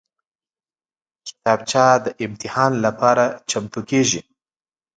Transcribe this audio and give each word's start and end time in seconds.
کتابچه 1.27 1.85
د 2.03 2.05
امتحان 2.25 2.71
لپاره 2.85 3.25
چمتو 3.49 3.81
کېږي 3.89 4.21